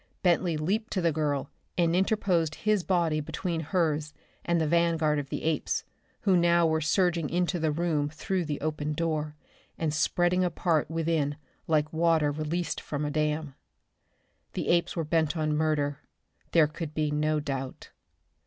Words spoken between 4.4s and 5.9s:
and the vanguard of the apes,